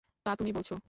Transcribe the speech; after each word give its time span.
তা 0.25 0.31
তুমি 0.35 0.51
বলছ! 0.53 0.71